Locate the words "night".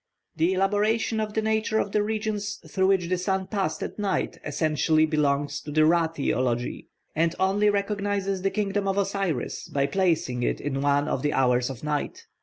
3.99-4.39, 11.83-12.25